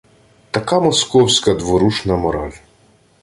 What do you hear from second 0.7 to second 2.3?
московська дворушна